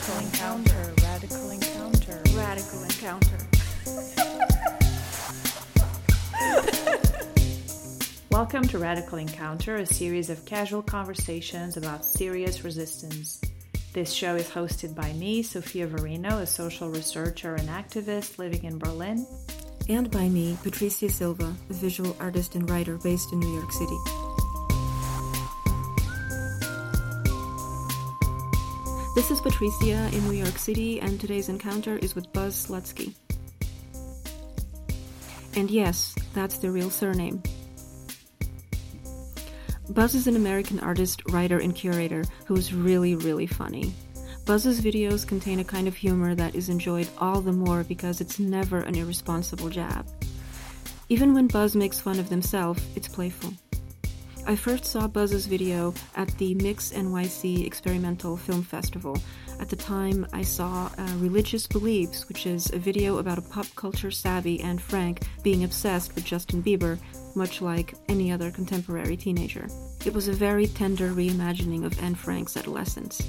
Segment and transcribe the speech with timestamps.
[0.00, 3.36] Radical encounter, radical encounter, radical encounter.
[8.30, 13.42] Welcome to Radical Encounter, a series of casual conversations about serious resistance.
[13.92, 18.78] This show is hosted by me, Sophia Verino, a social researcher and activist living in
[18.78, 19.26] Berlin.
[19.90, 23.98] And by me, Patricia Silva, a visual artist and writer based in New York City.
[29.20, 33.12] This is Patricia in New York City, and today's encounter is with Buzz Slutsky.
[35.54, 37.42] And yes, that's the real surname.
[39.90, 43.92] Buzz is an American artist, writer, and curator who is really, really funny.
[44.46, 48.38] Buzz's videos contain a kind of humor that is enjoyed all the more because it's
[48.38, 50.06] never an irresponsible jab.
[51.10, 53.52] Even when Buzz makes fun of himself, it's playful.
[54.46, 59.16] I first saw Buzz's video at the Mix NYC Experimental Film Festival.
[59.60, 63.66] At the time, I saw uh, Religious Beliefs, which is a video about a pop
[63.76, 66.98] culture savvy and Frank being obsessed with Justin Bieber,
[67.34, 69.68] much like any other contemporary teenager.
[70.04, 73.22] It was a very tender reimagining of Anne Frank's adolescence.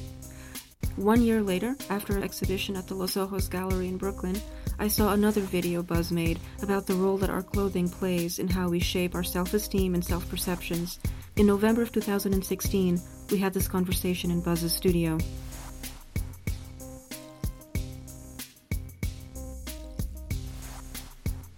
[0.98, 4.40] One year later, after an exhibition at the Los Ojos Gallery in Brooklyn,
[4.78, 8.68] I saw another video Buzz made about the role that our clothing plays in how
[8.70, 11.00] we shape our self esteem and self perceptions.
[11.38, 15.18] In November of 2016, we had this conversation in Buzz's studio.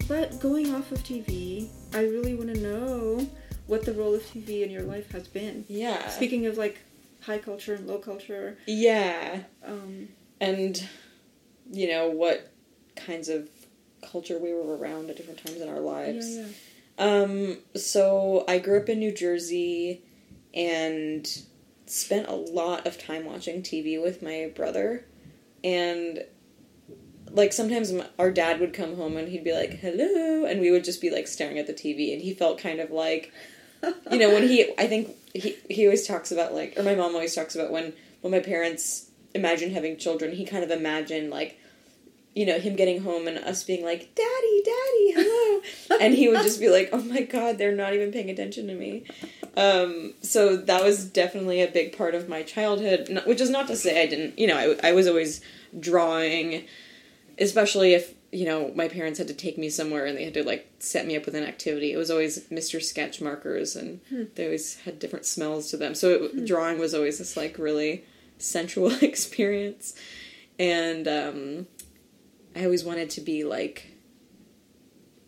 [0.07, 3.27] But going off of TV, I really want to know
[3.65, 5.65] what the role of TV in your life has been.
[5.67, 6.07] Yeah.
[6.09, 6.77] Speaking of like
[7.25, 8.57] high culture and low culture.
[8.65, 9.43] Yeah.
[9.65, 10.09] Um,
[10.41, 10.87] And,
[11.71, 12.51] you know, what
[12.95, 13.49] kinds of
[14.01, 16.35] culture we were around at different times in our lives.
[16.35, 16.45] yeah.
[16.97, 20.03] Um, so I grew up in New Jersey
[20.53, 21.27] and
[21.85, 25.05] spent a lot of time watching TV with my brother.
[25.63, 26.23] And
[27.31, 30.83] like sometimes our dad would come home and he'd be like, "Hello," and we would
[30.83, 33.31] just be like staring at the TV and he felt kind of like
[34.11, 37.13] you know, when he I think he he always talks about like or my mom
[37.13, 41.59] always talks about when when my parents imagine having children, he kind of imagined like
[42.35, 45.61] you know, him getting home and us being like, Daddy, Daddy, hello.
[46.01, 48.73] and he would just be like, Oh my god, they're not even paying attention to
[48.73, 49.05] me.
[49.55, 53.75] Um, so that was definitely a big part of my childhood, which is not to
[53.75, 55.41] say I didn't, you know, I, I was always
[55.79, 56.65] drawing,
[57.37, 60.43] especially if, you know, my parents had to take me somewhere and they had to
[60.43, 61.93] like set me up with an activity.
[61.93, 62.81] It was always Mr.
[62.81, 64.23] Sketch markers and hmm.
[64.35, 65.95] they always had different smells to them.
[65.95, 66.45] So it, hmm.
[66.45, 68.03] drawing was always this like really
[68.37, 69.95] sensual experience.
[70.57, 71.67] And, um,
[72.55, 73.93] I always wanted to be like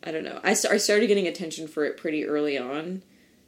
[0.06, 0.40] I don't know.
[0.44, 3.02] I, st- I started getting attention for it pretty early on.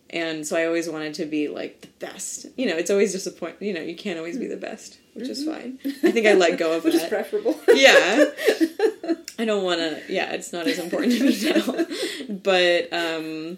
[0.10, 2.48] And so I always wanted to be like the best.
[2.58, 3.68] You know, it's always disappointing.
[3.68, 4.52] You know, you can't always be hmm.
[4.52, 5.80] the best, which is fine.
[5.86, 6.86] I think I let go of it.
[6.94, 7.60] Which is preferable.
[7.74, 8.26] yeah.
[9.40, 10.02] I don't want to.
[10.10, 11.86] Yeah, it's not as important to me now.
[12.30, 13.58] But um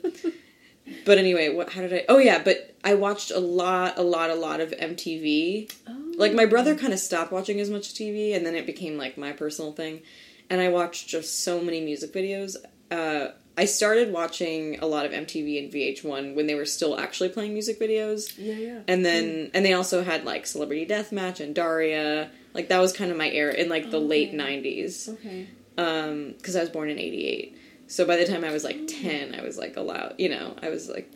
[1.05, 4.29] but anyway, what how did I Oh yeah, but I watched a lot a lot
[4.29, 5.71] a lot of MTV.
[6.17, 9.17] Like my brother kind of stopped watching as much TV, and then it became like
[9.17, 10.01] my personal thing.
[10.49, 12.55] And I watched just so many music videos.
[12.89, 17.29] Uh, I started watching a lot of MTV and VH1 when they were still actually
[17.29, 18.79] playing music videos, Yeah, yeah.
[18.87, 22.31] and then and they also had like Celebrity Deathmatch and Daria.
[22.53, 25.47] Like that was kind of my era in like the late '90s, Okay.
[25.77, 27.57] um, because I was born in '88.
[27.87, 30.15] So by the time I was like 10, I was like allowed.
[30.17, 31.11] You know, I was like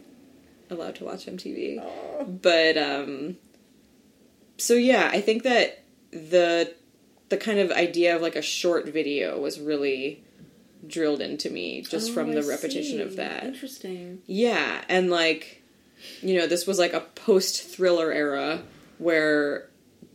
[0.70, 2.24] allowed to watch MTV Oh.
[2.26, 3.38] but um
[4.58, 6.74] so yeah i think that the
[7.30, 10.24] the kind of idea of like a short video was really
[10.86, 13.02] drilled into me just Oh, from I the repetition see.
[13.02, 14.22] of that Interesting.
[14.28, 15.62] yeah and like
[16.22, 18.62] you know this was like a post thriller era
[18.98, 19.70] where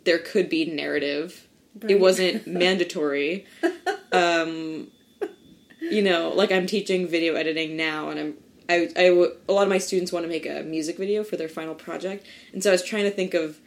[0.05, 1.47] there could be narrative
[1.89, 3.47] it wasn't mandatory
[4.13, 4.89] um
[5.81, 8.35] you know like i'm teaching video editing now and i'm
[8.71, 11.37] I, I w- a lot of my students want to make a music video for
[11.37, 13.59] their final project and so i was trying to think of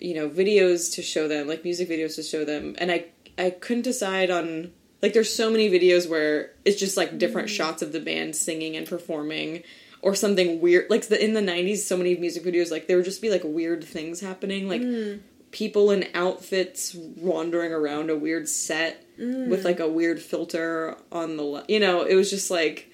[0.00, 2.74] you know videos to show them like music videos to show them.
[2.78, 3.06] And i
[3.38, 4.72] i couldn't decide on
[5.02, 7.52] like there's so many videos where it's just like different mm.
[7.52, 9.62] shots of the band singing and performing
[10.02, 10.88] or something weird.
[10.90, 13.42] Like the in the 90s so many music videos like there would just be like
[13.44, 15.20] weird things happening like mm.
[15.50, 19.48] people in outfits wandering around a weird set mm.
[19.48, 22.90] with like a weird filter on the le- you know it was just like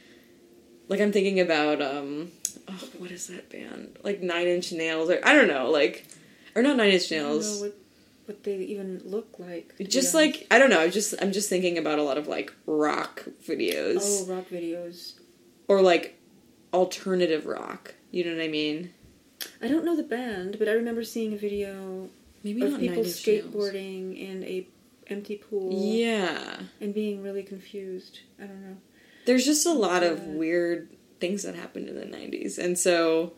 [0.89, 2.31] like i'm thinking about um
[2.69, 3.97] oh what is that band?
[4.03, 6.07] Like nine inch nails or i don't know like
[6.57, 7.75] or not nine inch I don't know nails what,
[8.27, 9.75] what they even look like.
[9.89, 12.53] just like i don't know i'm just i'm just thinking about a lot of like
[12.67, 15.13] rock videos Oh, rock videos.
[15.69, 16.19] or like
[16.75, 18.93] alternative rock you know what i mean
[19.63, 22.09] I don't know the band, but I remember seeing a video
[22.43, 23.55] maybe of not people 90s channels.
[23.55, 24.67] skateboarding in a
[25.09, 26.57] empty pool Yeah.
[26.81, 28.21] and being really confused.
[28.43, 28.77] I don't know.
[29.27, 30.89] There's just a lot of weird
[31.21, 32.57] things that happened in the 90s.
[32.57, 33.35] And so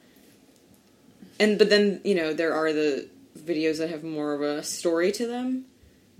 [1.38, 3.08] and but then, you know, there are the
[3.38, 5.64] videos that have more of a story to them,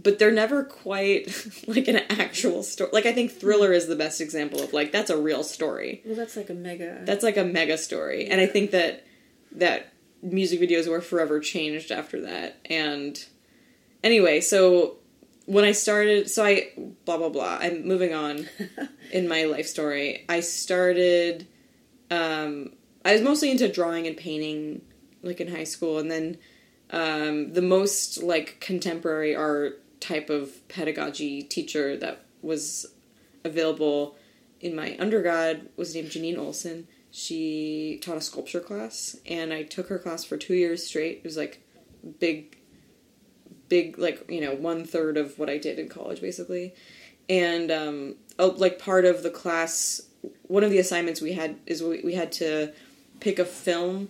[0.03, 2.91] but they're never quite like an actual story.
[2.93, 6.03] Like I think Thriller is the best example of like that's a real story.
[6.05, 7.01] Well, that's like a mega.
[7.05, 8.29] That's like a mega story.
[8.29, 9.07] And I think that
[9.53, 9.93] that
[10.23, 12.59] music videos were forever changed after that.
[12.67, 13.23] And
[14.03, 14.97] anyway, so
[15.47, 16.73] when I started, so I
[17.05, 17.59] blah blah blah.
[17.61, 18.49] I'm moving on
[19.13, 20.25] in my life story.
[20.29, 21.47] I started.
[22.11, 22.73] Um,
[23.05, 24.83] I was mostly into drawing and painting,
[25.23, 26.39] like in high school, and then
[26.91, 32.87] um, the most like contemporary art type of pedagogy teacher that was
[33.45, 34.17] available
[34.61, 36.87] in my undergrad was named Janine Olson.
[37.11, 41.19] She taught a sculpture class, and I took her class for two years straight.
[41.19, 41.63] It was like
[42.19, 42.59] big,
[43.69, 46.75] big, like you know, one third of what I did in college, basically.
[47.29, 50.03] And um, oh, like part of the class,
[50.43, 52.73] one of the assignments we had is we, we had to
[53.21, 54.09] pick a film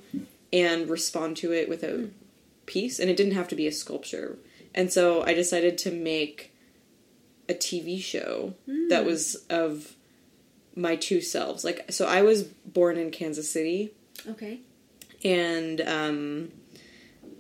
[0.53, 2.11] and respond to it with a
[2.67, 4.39] piece, and it didn't have to be a sculpture.
[4.75, 6.53] And so I decided to make
[7.49, 8.55] a TV show
[8.89, 9.95] that was of
[10.77, 11.65] my two selves.
[11.65, 13.93] Like, so I was born in Kansas City,
[14.29, 14.61] okay.
[15.25, 16.53] and um,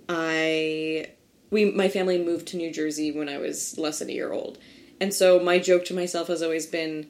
[0.09, 1.13] I
[1.51, 4.59] we my family moved to New Jersey when I was less than a year old,
[5.01, 7.09] and so my joke to myself has always been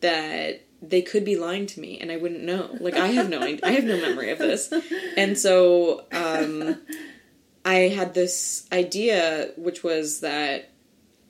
[0.00, 2.76] that they could be lying to me and I wouldn't know.
[2.80, 4.72] Like I have no I have no memory of this,
[5.16, 6.76] and so um,
[7.64, 10.70] I had this idea, which was that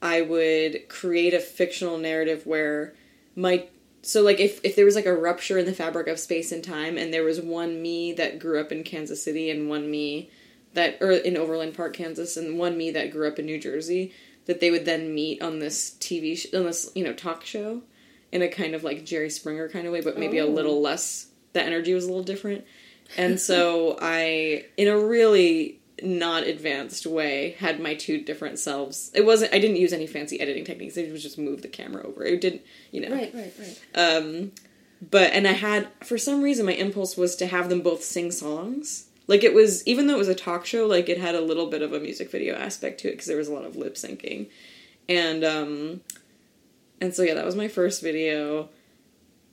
[0.03, 2.95] I would create a fictional narrative where
[3.35, 3.67] my
[4.03, 6.63] so like if if there was like a rupture in the fabric of space and
[6.63, 10.31] time and there was one me that grew up in Kansas City and one me
[10.75, 14.13] that or in Overland Park Kansas and one me that grew up in New Jersey
[14.45, 17.83] that they would then meet on this TV sh- on this you know talk show
[18.33, 20.51] in a kind of like Jerry Springer kind of way but maybe a Oh.
[20.51, 21.27] little less.
[21.53, 22.65] The energy was a little different.
[23.17, 29.11] And so I in a really not advanced way had my two different selves.
[29.15, 30.97] It wasn't i didn't use any fancy editing techniques.
[30.97, 32.23] It was just move the camera over.
[32.25, 33.15] It didn't you know.
[33.15, 33.79] Right, right, right.
[33.95, 34.53] um
[35.11, 38.31] but and i had for some reason my impulse was to have them both sing
[38.31, 39.07] songs.
[39.27, 41.67] Like it was even though it was a talk show like it had a little
[41.67, 43.95] bit of a music video aspect to it because there was a lot of lip
[43.95, 44.49] syncing.
[45.09, 46.01] And um
[47.01, 48.69] and so yeah that was my first video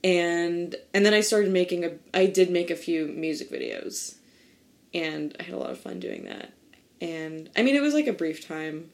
[0.04, 4.16] and and then i started making a i did make a few music videos
[4.94, 6.54] and i had a lot of fun doing that
[7.02, 8.90] and i mean it was like a brief time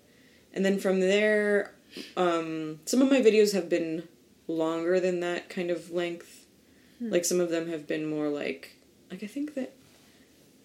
[0.54, 1.74] and then from there
[2.18, 4.08] um some of my videos have been
[4.48, 6.46] longer than that kind of length
[7.02, 8.76] like some of them have been more like
[9.10, 9.74] like i think that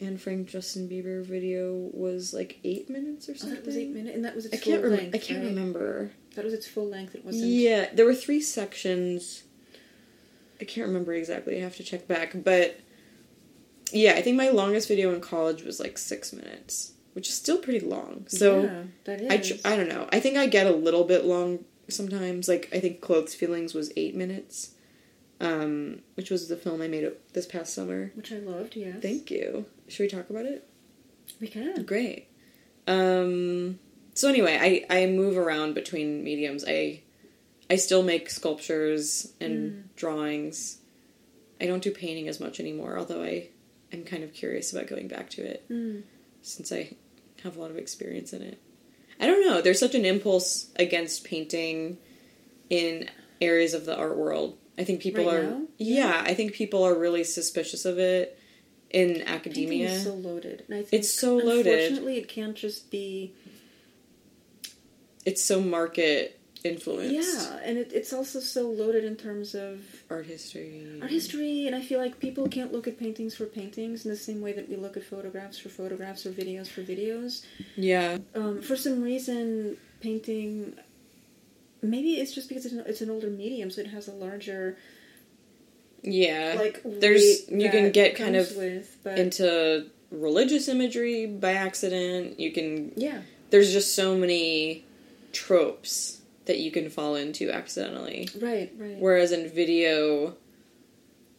[0.01, 3.57] Anne Frank Justin Bieber video was like eight minutes or Oh, something.
[3.59, 5.03] that was eight minutes, and that was its I can't remember.
[5.03, 5.15] length.
[5.15, 5.49] I can't right?
[5.51, 6.11] remember.
[6.35, 7.15] That was its full length.
[7.15, 7.45] It wasn't.
[7.47, 9.45] Yeah, there were three sections.
[10.61, 11.57] I can't remember exactly.
[11.57, 12.81] I have to check back, but
[13.93, 17.59] yeah, I think my longest video in college was like six minutes, which is still
[17.59, 18.27] pretty long.
[18.29, 19.31] So yeah, that is.
[19.31, 20.09] I tr- I don't know.
[20.13, 22.49] I think I get a little bit long sometimes.
[22.49, 24.71] Like I think Clothes Feelings was eight minutes,
[25.41, 28.11] um, which was the film I made this past summer.
[28.15, 28.75] which I loved.
[28.77, 28.97] Yes.
[29.03, 29.67] Thank you.
[29.89, 30.67] Should we talk about it?
[31.41, 31.85] We can.
[31.85, 32.29] Great.
[32.87, 33.79] Um,
[34.15, 36.65] so anyway, I, I move around between mediums.
[36.67, 37.01] I
[37.71, 40.79] I still make sculptures and drawings.
[41.61, 43.49] I don't do painting as much anymore, although I
[43.93, 46.03] am kind of curious about going back to it Mm.
[46.43, 46.97] since I
[47.43, 48.59] have a lot of experience in it.
[49.21, 49.61] I don't know.
[49.61, 51.99] There's such an impulse against painting
[52.69, 53.09] in
[53.41, 54.59] areas of the art world.
[54.77, 55.63] I think people Right are now?
[55.79, 58.37] yeah, I think people are really suspicious of it
[58.91, 59.91] in academia.
[59.91, 61.67] is so loaded, and I think It's so loaded.
[61.79, 63.33] Unfortunately, it can't just be.
[65.25, 67.15] It's so market influenced.
[67.15, 70.99] Yeah, and it, it's also so loaded in terms of Art history.
[71.03, 74.17] art history, and I feel like people can't look at paintings for paintings in the
[74.17, 77.45] same way that we look at photographs for photographs or videos for videos.
[77.77, 78.19] Yeah.
[78.35, 80.75] Um, for some reason, painting.
[81.83, 84.79] Maybe it's just because it's an, it's an older medium, so it has a larger
[86.03, 86.55] Yeah.
[86.59, 86.81] like.
[86.85, 92.39] There's- you can get kind of with, Into religious imagery by accident.
[92.41, 94.85] You can yeah, there's just so many
[95.35, 98.29] tropes that you can fall into accidentally.
[98.41, 98.97] right, right.
[98.99, 100.37] Whereas in video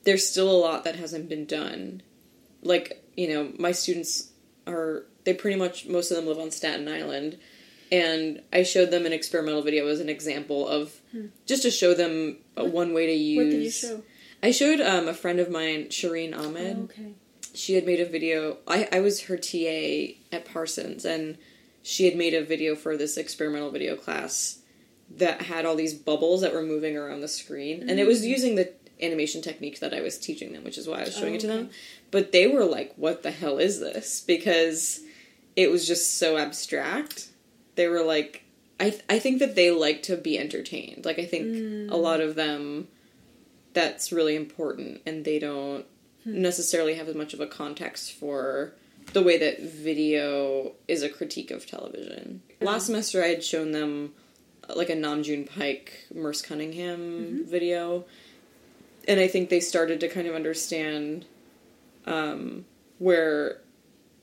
[0.03, 2.01] there's still a lot that hasn't been done.
[2.61, 4.31] Like, you know, my students
[4.67, 7.37] are they pretty much most of them live on Staten Island
[7.91, 10.99] and I showed them an experimental video as an example of
[11.45, 13.43] just to show them uh one way to use Hmm.
[13.43, 14.03] what did you show?
[14.43, 16.77] I showed um, a friend of mine, Shireen Ahmed.
[16.77, 17.13] Oh, okay.
[17.55, 18.57] She had made a video.
[18.67, 21.37] I, I was her TA at Parsons, and
[21.87, 24.57] she had made a video for this experimental video class
[25.17, 28.55] that had all these bubbles that were moving around the screen, and it was using
[28.55, 31.35] the animation technique that I was teaching them, which is why I was showing Oh,
[31.35, 31.69] it to them.
[32.09, 35.01] But they were like, "What the hell is this?" Because
[35.55, 37.27] it was just so abstract.
[37.75, 38.41] They were like,
[38.79, 41.05] I th- I think that they like to be entertained.
[41.05, 41.91] Like I think Mm.
[41.91, 42.87] a lot of them,
[43.73, 45.85] that's really important, and they don't
[46.23, 46.41] Hmm.
[46.41, 48.73] necessarily have as much of a context for
[49.13, 52.41] the way that video is a critique of television.
[52.61, 54.13] Last semester, I had shown them
[54.69, 57.49] uh, like a Nam June Paik, Merce Cunningham Mm-hmm.
[57.49, 58.05] video,
[59.07, 61.25] and I think they started to kind of understand
[62.05, 62.65] um,
[62.99, 63.61] where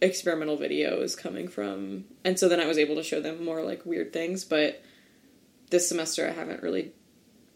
[0.01, 3.63] experimental video is coming from, and so then I was able to show them more
[3.63, 4.45] like weird things.
[4.45, 4.83] But
[5.71, 6.93] this semester, I haven't really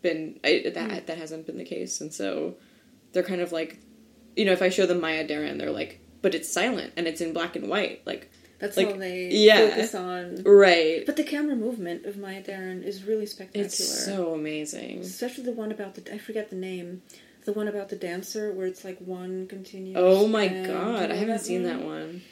[0.03, 2.55] been I, that that hasn't been the case, and so
[3.13, 3.79] they're kind of like,
[4.37, 7.21] you know, if I show them Maya Deren, they're like, but it's silent and it's
[7.21, 9.69] in black and white, like That's Like, all they yeah.
[9.69, 10.43] focus on.
[10.45, 11.05] right.
[11.05, 13.67] But the camera movement of Maya Deren is really spectacular.
[13.67, 15.01] It's so amazing.
[15.01, 17.03] Especially the one about the I forget the name.
[17.45, 19.99] The one about the dancer where it's like one continuous.
[20.03, 22.23] Oh my god, I haven't seen that one.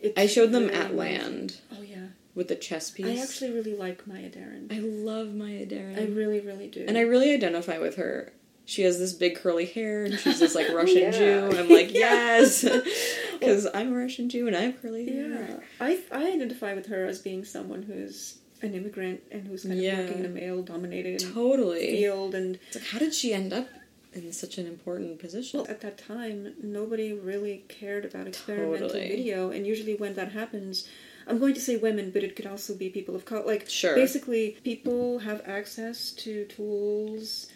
[0.00, 0.94] It's I showed them at.
[0.94, 2.08] Land Oh yeah.
[2.34, 3.06] with the chess piece.
[3.06, 4.70] I actually really like Maya Deren.
[4.70, 5.98] I love Maya Deren.
[5.98, 6.84] I really, really do.
[6.86, 8.32] and I really identify with her.
[8.70, 11.10] She has this big curly hair and she's this like Russian Yeah.
[11.10, 11.58] Jew.
[11.58, 12.62] I'm like, yes,
[13.32, 15.28] because I'm a Russian Jew and I have curly hair.
[15.28, 19.80] Yeah, I I identify with her as being someone who's an immigrant and who's kind
[19.80, 19.98] Yeah.
[19.98, 21.86] of working in a male-dominated Totally.
[21.96, 22.36] field.
[22.36, 23.66] And It's like, how did she end up
[24.12, 25.60] in such an important position?
[25.62, 29.08] well, at that time, nobody really cared about experimental Totally.
[29.08, 29.50] video.
[29.50, 30.86] And usually, when that happens,
[31.26, 33.46] I'm going to say women, but it could also be people of color.
[33.46, 33.94] Like, Sure.
[33.96, 37.46] basically, people have access to tools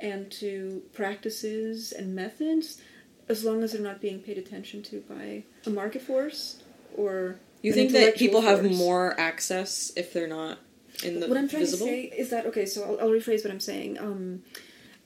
[0.00, 2.80] and to practices and methods
[3.28, 6.62] as long as they're not being paid attention to by a market force
[6.96, 10.58] or You think that people have more access if they're not
[11.02, 11.86] in the what I'm trying visible?
[11.86, 12.66] to say is that okay.
[12.66, 13.98] So I'll, I'll rephrase what I'm saying.
[13.98, 14.42] Um,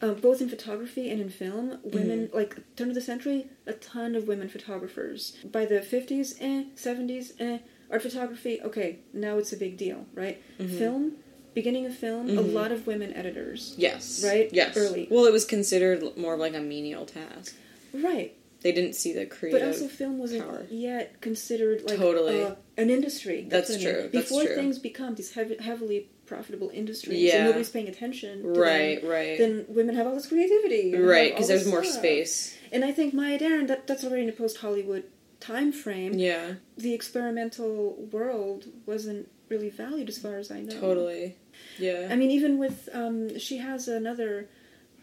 [0.01, 2.37] uh, both in photography and in film, women Mm-hmm.
[2.37, 5.37] like turn of the century, a ton of women photographers.
[5.51, 7.59] By the 50s, eh, 70s, eh,
[7.91, 8.61] art photography.
[8.63, 10.41] Okay, now it's a big deal, right?
[10.61, 10.79] Mm-hmm.
[10.79, 11.13] Film,
[11.61, 13.75] beginning of film, a lot of women editors.
[13.77, 14.23] Yes.
[14.25, 14.49] Right?
[14.53, 14.77] Yes.
[14.77, 15.09] Early.
[15.11, 17.55] Well, it was considered more of like a menial task.
[17.93, 18.31] Right,
[18.63, 19.61] They didn't see the creative.
[19.61, 20.67] but also film wasn't power.
[20.71, 22.43] yet considered like Totally.
[22.43, 23.47] uh, an industry.
[23.49, 23.81] That's mean.
[23.81, 24.55] true, that's Before true.
[24.55, 27.37] things become these heavy, heavily profitable industries, Yeah.
[27.37, 28.43] and nobody's paying attention.
[28.43, 29.39] To them, Right, right.
[29.39, 30.95] then women have all this creativity.
[30.95, 31.99] right, because there's more stuff.
[32.03, 32.55] space.
[32.71, 35.05] And I think Maya Deren, that, that's already in a post Hollywood
[35.41, 36.13] time frame.
[36.19, 40.79] Yeah, The experimental world wasn't really valued as far as I know.
[40.79, 41.37] totally.
[41.79, 42.09] Yeah.
[42.11, 44.49] I mean, even with, um, she has another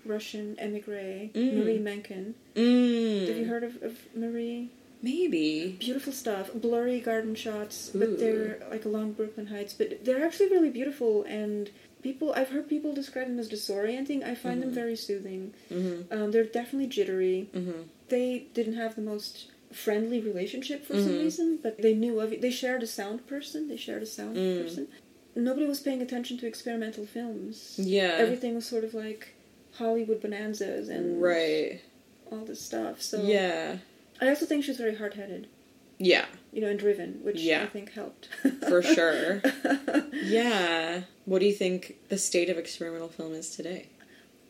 [0.06, 1.54] Russian emigre, Mm.
[1.58, 2.36] Marie Menken.
[2.56, 4.70] mm, Have you heard of, of Marie?
[5.02, 5.76] Maybe.
[5.80, 8.00] Beautiful stuff, blurry garden shots, Ooh.
[8.00, 11.70] but they're like along Brooklyn Heights, but they're actually really beautiful and
[12.02, 14.24] people I've heard people describe them as disorienting.
[14.24, 15.54] I find them very soothing.
[15.72, 16.14] Mm-hmm.
[16.14, 17.50] Um, they're definitely jittery.
[17.54, 17.82] Mm-hmm.
[18.10, 21.24] They didn't have the most friendly relationship for some Mhm.
[21.24, 22.42] reason, but they knew of it.
[22.42, 23.68] They shared a sound person.
[23.68, 24.62] They shared a sound Mm.
[24.64, 24.88] person.
[25.36, 27.76] Nobody was paying attention to experimental films.
[27.78, 28.16] Yeah.
[28.18, 29.34] Everything was sort of like
[29.74, 31.82] Hollywood bonanzas and Right.
[32.32, 33.02] all this stuff.
[33.02, 33.78] So Yeah.
[34.22, 35.48] I also think she's very hard-headed,
[36.00, 36.26] Yeah.
[36.54, 37.64] you know, and driven, which Yeah.
[37.64, 38.28] I think helped
[38.68, 39.42] For sure.
[40.14, 41.02] Yeah.
[41.26, 43.88] What do you think the state of experimental film is today?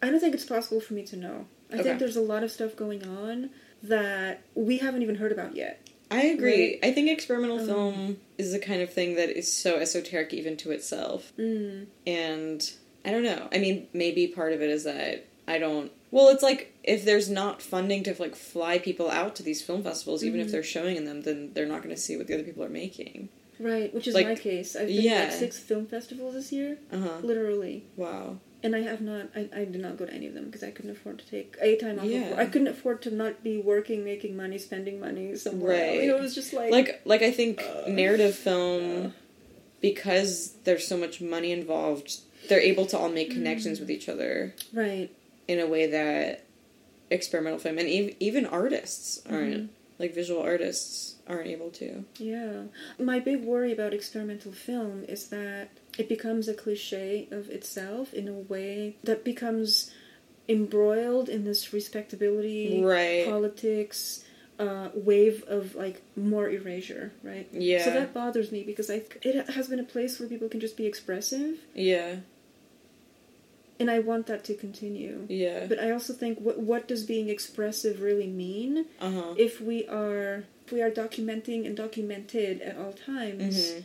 [0.01, 1.47] I don't think it's possible for me to know.
[1.71, 1.83] I Okay.
[1.83, 3.49] think there's a lot of stuff going on
[3.81, 5.81] that we haven't even heard about yet.
[6.15, 6.79] I agree.
[6.81, 6.89] Right.
[6.89, 10.57] I think experimental Um, film is the kind of thing that is so esoteric even
[10.57, 11.31] to itself.
[11.37, 11.87] Mm.
[12.07, 12.71] And
[13.03, 13.47] I don't know.
[13.51, 15.91] I mean, maybe part of it is that I don't.
[16.11, 19.83] Well, it's like if there's not funding to like fly people out to these film
[19.83, 20.45] festivals, even Mm-hmm.
[20.47, 22.63] if they're showing in them, then they're not going to see what the other people
[22.63, 23.29] are making.
[23.59, 24.75] Right, which is Like, my case.
[24.75, 27.17] I've been to like six film festivals this year, Uh huh.
[27.21, 27.85] literally.
[27.95, 28.37] Wow.
[28.63, 30.71] And I have not, I, I did not go to any of them because I
[30.71, 32.05] couldn't afford to take a time off.
[32.05, 32.31] Yeah.
[32.31, 35.77] Of, I couldn't afford to not be working, making money, spending money somewhere.
[35.89, 36.01] Right.
[36.01, 36.71] You know, it was just like.
[36.71, 39.13] Like, like I think Uh, narrative film,
[39.81, 42.19] because there's so much money involved,
[42.49, 45.09] they're able to all make connections with each other Right.
[45.47, 46.43] in a way that
[47.11, 49.69] experimental film and ev- even artists aren't
[49.99, 52.05] like visual artists aren't able to.
[52.17, 52.63] Yeah.
[52.99, 58.27] My big worry about experimental film is that it becomes a cliche of itself in
[58.27, 59.91] a way that becomes
[60.47, 63.25] embroiled in this respectability, Right.
[63.25, 64.23] politics,
[64.59, 67.47] uh, wave of like more erasure, right?
[67.51, 67.83] Yeah.
[67.83, 70.77] So that bothers me because I it has been a place where people can just
[70.77, 72.17] be expressive, Yeah.
[73.79, 75.25] and I want that to continue.
[75.27, 75.65] Yeah.
[75.67, 78.85] But I also think what what does being expressive really mean?
[79.01, 79.33] Uh huh.
[79.37, 83.83] if we are we are documenting and documented at all times Mhm.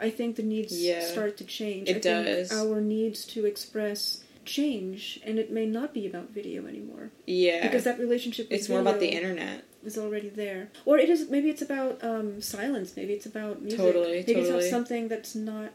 [0.00, 1.04] I think the needs Yeah.
[1.06, 1.88] start to change.
[1.88, 2.52] It I think does.
[2.52, 7.62] Our needs to express change, and it may not be about video anymore Yeah.
[7.62, 8.48] because that relationship.
[8.50, 9.62] It's more about the internet.
[9.84, 11.28] Is already there, or it is.
[11.28, 12.96] Maybe it's about um, silence.
[12.96, 13.80] Maybe it's about music.
[13.80, 14.48] Totally, Maybe it's totally.
[14.50, 15.72] about something that's not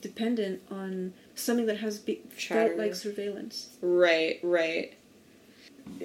[0.00, 3.68] dependent on something that has be- felt like surveillance.
[3.82, 4.94] Right, right.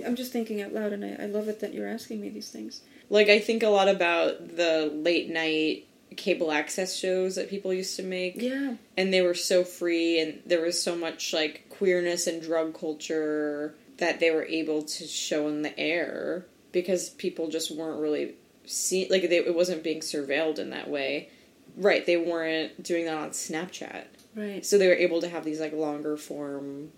[0.05, 2.49] I'm just thinking out loud, and I, I love it that you're asking me these
[2.49, 2.81] things.
[3.09, 7.95] Like I think a lot about the late night cable access shows that people used
[7.97, 8.41] to make.
[8.41, 12.77] Yeah, and they were so free and there was so much like queerness and drug
[12.77, 18.35] culture that they were able to show in the air because people just weren't really
[18.65, 21.29] see like they, it wasn't being surveilled in that way
[21.77, 24.65] right they weren't doing that on snapchat right.
[24.65, 26.89] so they were able to have these like longer form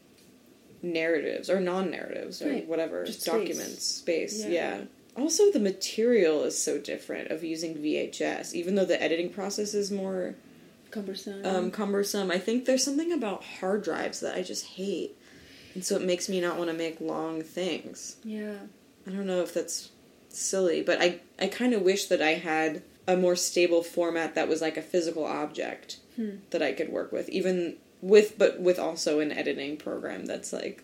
[0.81, 2.67] narratives or non-narratives or Right.
[2.67, 3.33] whatever Just space.
[3.33, 4.49] documents space Yeah.
[4.77, 4.81] yeah.
[5.17, 9.91] Also the material is so different of using vhs even though the editing process is
[9.91, 10.36] more
[10.91, 11.45] Cumbersome.
[11.45, 12.31] um, cumbersome.
[12.31, 15.17] I think there's something about hard drives that I just hate,
[15.74, 18.15] and so it makes me not want to make long things.
[18.24, 18.55] yeah.
[19.05, 19.89] I don't know if that's
[20.29, 24.47] silly, but I I kind of wish that I had a more stable format that
[24.50, 26.38] was like a physical object Hmm.
[26.50, 30.83] that I could work with, even with but with also an editing program that's like,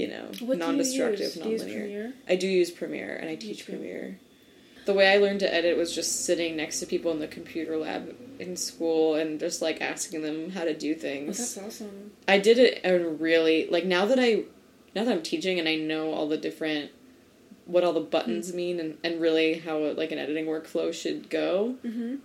[0.00, 1.62] you know, What non-destructive, do you use?
[1.62, 2.02] Do you use non-linear.
[2.02, 2.14] Premiere?
[2.28, 3.64] I do use Premiere and I teach.
[3.64, 4.18] Premiere.
[4.84, 7.76] The way I learned to edit was just sitting next to people in the computer
[7.76, 11.38] lab in school and just like asking them how to do Oh, things.
[11.38, 12.12] that's awesome.
[12.28, 14.44] I did it and really like now that I
[14.94, 16.90] now that I'm teaching and I know all the different
[17.64, 18.56] what all the buttons Hmm.
[18.56, 21.76] mean and, and really how like an editing workflow should go.
[21.84, 22.16] Mm-hmm.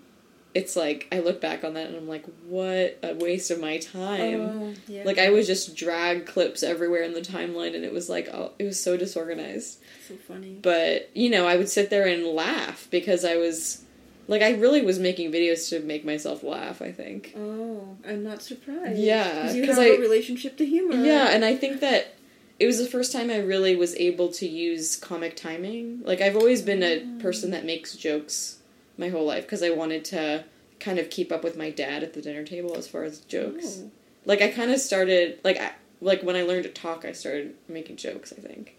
[0.54, 3.78] It's like I look back on that and I'm like, what a waste of my
[3.78, 4.42] time.
[4.42, 5.04] Oh, yeah.
[5.06, 8.52] Like I would just drag clips everywhere in the timeline and it was like oh,
[8.60, 10.58] it was so disorganized so funny.
[10.62, 13.84] but you know i would sit there and laugh because i was
[14.28, 18.42] like i really was making videos to make myself laugh i think Oh, I'm not
[18.42, 19.00] surprised.
[19.00, 20.96] Yeah, 'Cause you 'cause have I- a relationship to humor.
[21.06, 22.16] yeah and i think that
[22.60, 26.36] it was the first time i really was able to use comic timing like i've
[26.36, 27.22] always been a mm.
[27.22, 28.58] person that makes jokes
[29.02, 30.46] my whole life because i wanted to
[30.80, 33.82] kind of keep up with my dad at the dinner table as far as jokes.
[33.82, 33.92] Oh.
[34.26, 37.56] like i kind of started like I, like when i learned to talk i started
[37.68, 38.78] making jokes i think.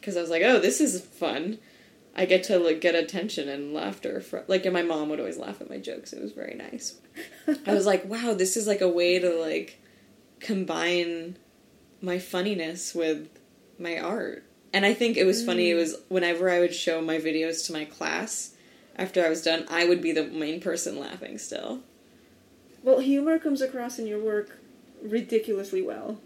[0.00, 1.58] Because i was like oh this is fun.
[2.18, 5.36] I get to like get attention and laughter from like and my mom would always
[5.36, 6.98] laugh at my jokes it was very nice.
[7.66, 9.78] I was like wow this is like a way to like
[10.40, 11.36] combine
[12.00, 13.28] my funniness with
[13.78, 14.44] my art.
[14.72, 15.78] And i think it was funny it mm.
[15.78, 18.55] was whenever i would show my videos to my class
[18.96, 21.80] after i was done i would be the main person laughing still
[22.82, 24.58] Well, humor comes across in your work
[25.02, 26.18] ridiculously well.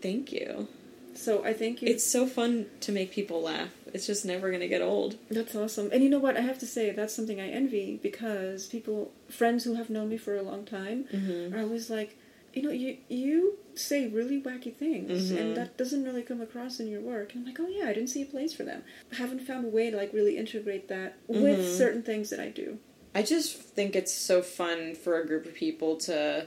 [0.00, 0.68] thank you
[1.14, 1.88] So I think you.
[1.88, 3.70] It's so fun to make people laugh.
[3.92, 5.16] It's just never going to get old.
[5.28, 5.90] That's awesome.
[5.92, 6.36] And you know what?
[6.36, 10.16] I have to say, that's something I envy because people, friends who have known me
[10.16, 11.52] for a long time, Mm-hmm.
[11.54, 12.16] are always like,
[12.52, 15.40] you know, you you say really wacky things, Mhm.
[15.40, 17.32] and that doesn't really come across in your work.
[17.34, 18.82] And I'm like, oh yeah, I didn't see a place for them.
[19.12, 21.78] I haven't found a way to like really integrate that with Mhm.
[21.78, 22.78] certain things that I do.
[23.14, 26.46] I just think it's so fun for a group of people to.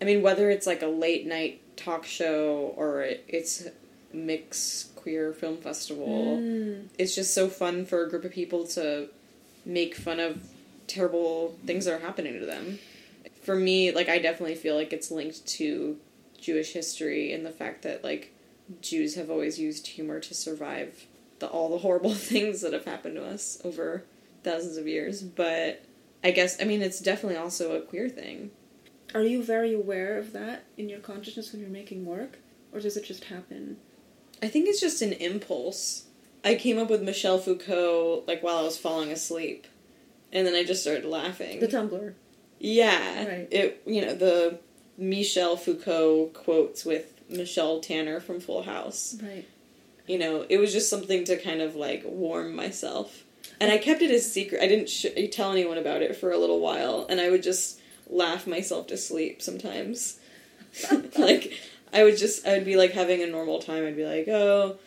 [0.00, 3.66] I mean, whether it's like a late night talk show or it's
[4.12, 6.88] mix queer film festival, Mm.
[6.98, 9.08] it's just so fun for a group of people to
[9.64, 10.42] make fun of
[10.86, 12.78] terrible things that are happening to them.
[13.44, 15.98] For me, like I definitely feel like it's linked to
[16.40, 18.32] Jewish history and the fact that like
[18.80, 21.06] Jews have always used humor to survive
[21.38, 24.04] the all the horrible things that have happened to us over
[24.42, 25.22] thousands of years.
[25.22, 25.84] But
[26.22, 28.50] I guess I mean it's definitely also a queer thing.
[29.14, 32.38] Are you very aware of that in your consciousness when you're making work,
[32.72, 33.76] or does it just happen?
[34.42, 36.06] I think it's just an impulse.
[36.44, 39.66] I came up with Michel Foucault like while I was falling asleep.
[40.32, 41.60] And then I just started laughing.
[41.60, 42.14] The Tumblr.
[42.64, 43.26] Yeah.
[43.26, 43.48] Right.
[43.50, 44.58] It you know, the
[44.96, 49.16] Michel Foucault quotes with Michelle Tanner from Full House.
[49.22, 49.46] Right.
[50.06, 53.24] You know, it was just something to kind of like warm myself.
[53.60, 54.62] And I kept it a secret.
[54.62, 57.78] I didn't sh- tell anyone about it for a little while, and I would just
[58.08, 60.18] laugh myself to sleep sometimes.
[61.18, 61.52] like
[61.92, 63.86] I would just I would be like having a normal time.
[63.86, 64.78] I'd be like, "Oh,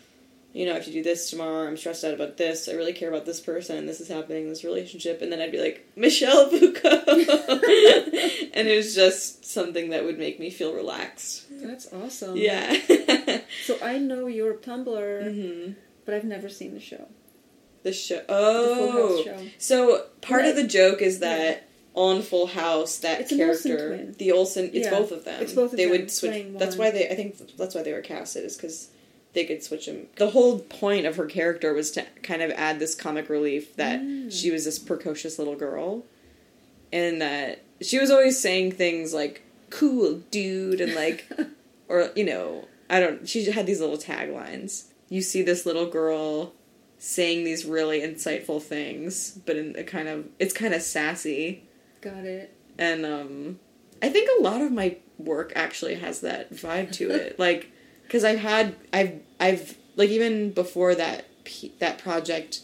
[0.57, 1.67] you know, I have to do this tomorrow.
[1.67, 2.67] I'm stressed out about this.
[2.67, 3.85] I really care about this person.
[3.85, 8.95] This is happening this relationship." And then I'd be like, "Michelle Foucault." and it was
[8.95, 11.45] just something that would make me feel relaxed.
[11.51, 12.35] That's awesome.
[12.37, 12.75] Yeah.
[13.65, 15.71] So I know your Tumblr, hmm
[16.05, 17.07] but I've never seen the show.
[17.83, 18.15] The show.
[18.17, 18.75] The Oh.
[18.75, 19.47] Full House show.
[19.57, 24.65] So part of the joke is that on Full House, that It's character, the Olsen,
[24.73, 24.91] it's Yeah.
[24.91, 25.41] both of them.
[25.41, 26.45] It's both of they them would switch.
[26.57, 26.87] That's one.
[26.87, 27.09] why they.
[27.09, 28.87] I think that's why they were casted is because
[29.37, 30.07] they could switch him.
[30.17, 33.99] The whole point of her character was to kind of add this comic relief that
[34.01, 34.31] Mm.
[34.31, 36.03] she was this precocious little girl,
[36.91, 41.29] and that she was always saying things like "cool dude" and like,
[41.87, 43.27] or you know, I don't.
[43.29, 44.85] She had these little taglines.
[45.09, 46.53] You see this little girl
[46.99, 51.63] saying these really insightful things, but in a kind of it's kind of sassy,
[52.01, 52.53] Got it.
[52.79, 53.59] and um,
[54.01, 57.37] I think a lot of my work actually has that vibe to it.
[57.47, 57.71] like,
[58.07, 61.25] because I've had I've I've like even before that
[61.79, 62.61] that project,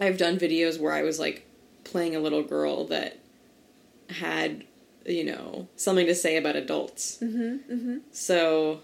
[0.00, 1.46] I've done videos where I was like
[1.84, 3.18] playing a little girl that
[4.08, 4.64] had
[5.06, 7.18] you know something to say about adults.
[7.22, 7.72] Mm-hmm.
[7.72, 7.96] Mm-hmm.
[8.12, 8.80] So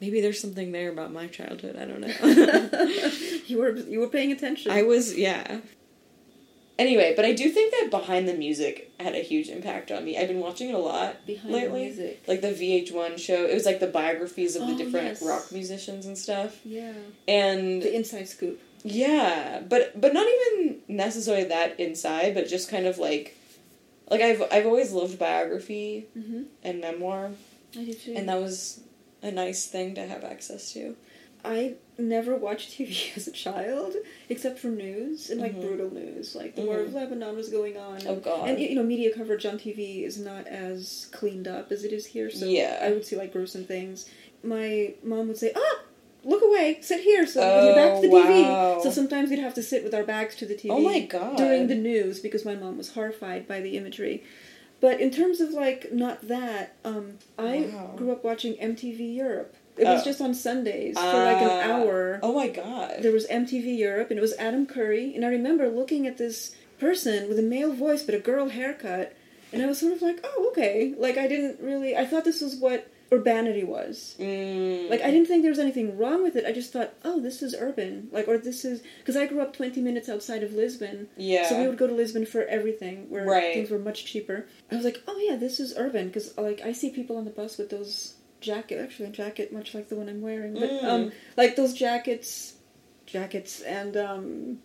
[0.00, 1.76] maybe there's something there about my childhood.
[1.76, 3.10] I don't know.
[3.46, 4.72] you were you were paying attention.
[4.72, 5.60] I was, yeah.
[6.78, 10.16] Anyway, but I do think that behind the music had a huge impact on me.
[10.16, 11.90] I've been watching it a lot behind lately.
[11.90, 12.22] the music.
[12.28, 13.44] Like the VH1 show.
[13.46, 15.22] It was like the biographies of the Oh, different yes.
[15.22, 16.60] rock musicians and stuff.
[16.64, 16.92] Yeah.
[17.26, 18.60] And The inside scoop.
[18.84, 23.36] yeah, but but not even necessarily that inside, but just kind of like
[24.08, 26.42] like I've I've always loved biography Mm-hmm.
[26.62, 27.32] and memoir,
[27.76, 28.14] I do too.
[28.16, 28.80] and that was
[29.20, 30.94] a nice thing to have access to.
[31.44, 33.94] I never watched TV as a child,
[34.28, 35.60] except for news and like Mhm.
[35.60, 36.94] brutal news, like the War of Mhm.
[36.94, 38.00] Lebanon was going on.
[38.06, 38.48] Oh god.
[38.48, 42.06] And you know, media coverage on TV is not as cleaned up as it is
[42.06, 42.30] here.
[42.30, 42.78] So Yeah.
[42.82, 44.06] I would see like gruesome things.
[44.42, 45.82] My mom would say, "Ah,
[46.24, 48.82] look away, sit here." So when you're back to the Oh, TV.
[48.82, 50.70] So sometimes we'd have to sit with our backs to the TV.
[50.70, 51.36] Oh my God.
[51.36, 54.22] During the news because my mom was horrified by the imagery.
[54.80, 57.94] But in terms of like not that, um, I Wow.
[57.96, 59.54] grew up watching MTV Europe.
[59.78, 60.04] It was Oh.
[60.04, 61.70] just on Sundays for like an Ah.
[61.72, 62.96] hour Oh my god.
[63.02, 65.12] there was MTV Europe, and it was Adam Curry.
[65.14, 69.12] And I remember looking at this person with a male voice but a girl haircut,
[69.52, 70.94] and I was sort of like, oh, okay.
[70.98, 71.96] Like, I didn't really.
[71.96, 74.14] I thought this was what urbanity was.
[74.20, 74.90] Mm.
[74.90, 76.44] Like, I didn't think there was anything wrong with it.
[76.44, 78.08] I just thought, oh, this is urban.
[78.12, 78.82] Like, or this is.
[78.98, 81.08] Because I grew up 20 minutes outside of Lisbon.
[81.16, 81.48] Yeah.
[81.48, 83.54] So we would go to Lisbon for everything, where Right.
[83.54, 84.46] things were much cheaper.
[84.70, 87.30] I was like, oh yeah, this is urban because like I see people on the
[87.30, 90.84] bus with those jacket, actually a jacket much like the one I'm wearing, but Mm.
[90.84, 92.54] um, like those jackets,
[93.06, 94.58] jackets and um,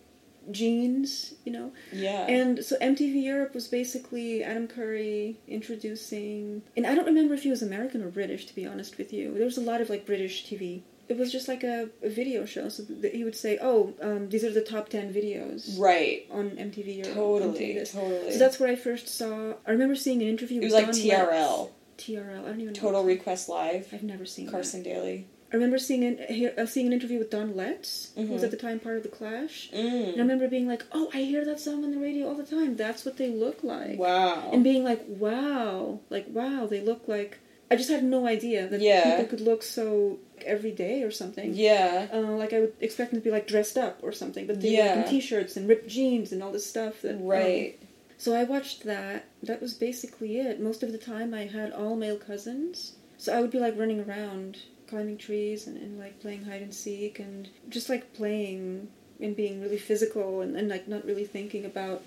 [0.50, 1.72] jeans, you know.
[1.92, 2.26] yeah.
[2.26, 7.50] And so MTV Europe was basically Adam Curry introducing, and I don't remember if he
[7.50, 9.34] was American or British, to be honest with you.
[9.34, 10.82] There was a lot of like British TV.
[11.06, 12.82] It was just like a, a video show, so
[13.12, 16.26] he would say, "Oh, um, these are the top ten videos right.
[16.30, 17.74] on MTV Europe." Totally.
[17.84, 18.32] Totally.
[18.32, 19.52] So that's where I first saw.
[19.66, 20.62] I remember seeing an interview.
[20.62, 21.60] it was with like Don TRL.
[21.60, 21.72] Letts.
[21.98, 22.44] TRL.
[22.44, 22.74] I don't even.
[22.74, 23.88] Total what- Request Live.
[23.92, 25.26] I've never seen Carson Daly.
[25.52, 28.44] I remember seeing an uh, seeing an interview with Don Letts, who was Mhm.
[28.46, 29.70] at the time part of the Clash.
[29.72, 30.16] And I Mm.
[30.18, 32.74] remember being like, "Oh, I hear that song on the radio all the time.
[32.76, 34.50] That's what they look like." Wow.
[34.52, 37.38] And being like, "Wow, like wow, they look like."
[37.70, 39.10] I just had no idea that Yeah.
[39.16, 41.54] people could look so every day or something.
[41.54, 42.08] yeah.
[42.12, 44.70] Uh, like I would expect them to be like dressed up or something, but they
[44.70, 44.94] were Yeah.
[44.96, 47.02] like in t-shirts and ripped jeans and all this stuff.
[47.02, 47.78] That um, Right.
[48.24, 49.26] So I watched that.
[49.42, 50.58] That was basically it.
[50.58, 54.00] Most of the time, I had all male cousins, so I would be like running
[54.00, 58.88] around, climbing trees, and, and like playing hide and seek, and just like playing
[59.20, 62.00] and being really physical, and, and like not really thinking about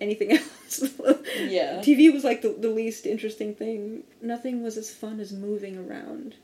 [0.00, 0.82] anything else.
[1.36, 1.80] Yeah.
[1.80, 4.04] TV was like the, the least interesting thing.
[4.22, 6.34] Nothing was as fun as moving around.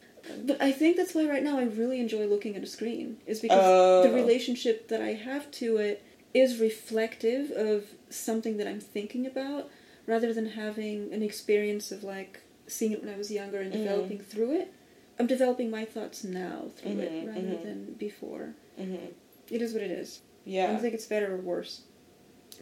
[0.45, 3.41] But I think that's why right now I really enjoy looking at a screen, is
[3.41, 4.03] because Oh.
[4.03, 6.03] the relationship that I have to it
[6.35, 9.71] is reflective of something that I'm thinking about,
[10.07, 13.77] rather than having an experience of like seeing it when I was younger and Mhm.
[13.83, 14.73] developing through it.
[15.19, 17.63] I'm developing my thoughts now through Mhm, it rather mhm.
[17.63, 18.55] than before.
[18.77, 18.97] hmm
[19.51, 20.21] It is what it is.
[20.45, 20.65] Yeah.
[20.65, 21.83] I don't think it's better or worse.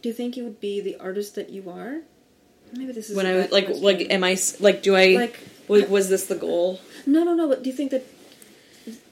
[0.01, 2.01] Do you think you would be the artist that you are?
[2.77, 3.83] Maybe this is when I was like, question.
[3.83, 5.15] like, am I like, do I?
[5.15, 6.79] like was, was this the goal?
[7.05, 8.03] no no no but do you think that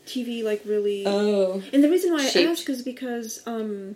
[0.06, 1.62] TV like really Oh.
[1.74, 2.50] and the reason why I Shaped.
[2.50, 3.96] ask is because um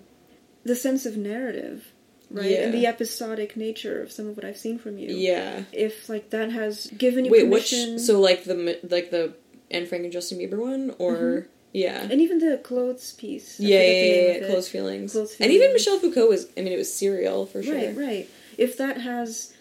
[0.65, 1.91] the sense of narrative
[2.31, 2.63] right Yeah.
[2.65, 5.63] and the episodic nature of some of what I've seen from you Yeah.
[5.71, 7.69] if like that has given you Wait, which?
[7.69, 9.33] permission So like the like the
[9.71, 11.47] Anne Frank and Justin Bieber one, or mm-hmm.
[11.73, 12.01] yeah.
[12.11, 14.31] and even the clothes piece I Yeah, yeah, yeah, yeah.
[14.43, 14.47] it.
[14.49, 15.15] Clothes feelings.
[15.15, 16.47] And even Michelle Foucault was.
[16.57, 17.75] I mean, it was serial for sure.
[17.75, 18.29] Right, right.
[18.57, 19.53] If that has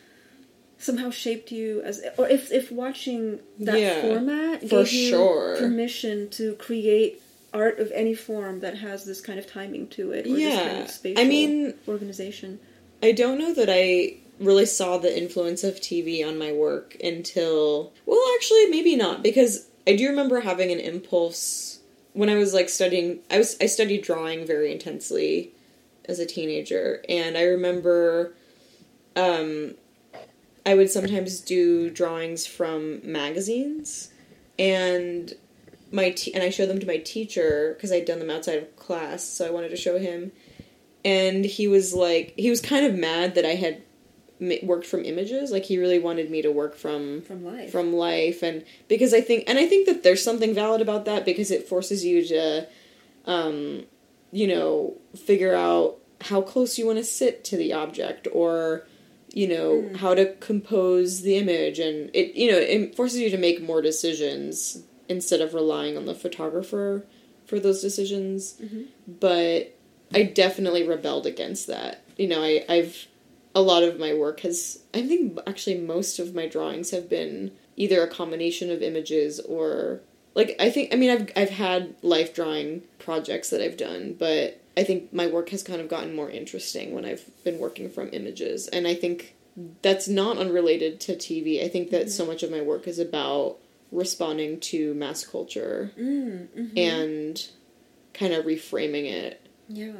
[0.79, 5.57] somehow shaped you as, or if if watching that Yeah, format for gave you sure.
[5.59, 7.23] permission to create
[7.55, 10.77] art of any form that has this kind of timing to it, or this kind
[10.79, 12.59] Yeah, of spatial I mean, organization.
[13.03, 17.93] I don't know that I really saw the influence of TV on my work until.
[18.05, 21.79] Well, actually, maybe not because I do remember having an impulse
[22.12, 23.21] when I was like studying.
[23.31, 25.53] I was I studied drawing very intensely
[26.07, 28.35] as a teenager, and I remember.
[29.17, 29.77] Um,
[30.67, 34.11] I would sometimes do drawings from magazines,
[34.59, 35.35] and
[35.94, 38.76] my te- and I showed them to my teacher because I'd done them outside of
[38.76, 40.33] class, so I wanted to show him.
[41.04, 43.83] And he was like, he was kind of mad that I had
[44.62, 45.50] worked from images.
[45.52, 47.70] Like he really wanted me to work from From life.
[47.70, 51.24] from life and because I think and I think that there's something valid about that
[51.24, 52.66] because it forces you to
[53.26, 53.85] um
[54.33, 58.87] you know figure out how close you want to sit to the object or
[59.33, 63.38] you know how to compose the image and it you know it forces you to
[63.38, 67.05] make more decisions instead of relying on the photographer
[67.47, 68.55] for those decisions.
[68.55, 68.83] Mm-hmm.
[69.07, 69.77] But
[70.12, 72.05] I definitely rebelled against that.
[72.17, 73.09] You know I I've
[73.55, 77.53] a lot of my work has i think actually most of my drawings have been
[77.77, 80.01] either a combination of images or
[80.35, 84.61] like i think i mean i've i've had life drawing projects that i've done but
[84.77, 88.11] i think my work has kind of gotten more interesting when i've been working from
[88.12, 88.69] images.
[88.69, 89.35] And i think
[89.83, 92.11] that's not unrelated to tv i think that mm-hmm.
[92.11, 93.59] so much of my work is about
[93.94, 96.78] responding to mass culture Mm, mhm.
[96.78, 97.48] and
[98.12, 99.92] kind of reframing it yeah.